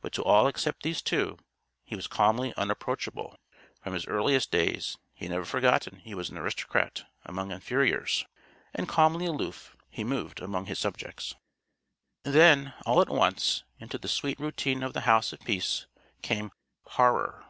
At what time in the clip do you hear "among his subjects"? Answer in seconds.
10.40-11.34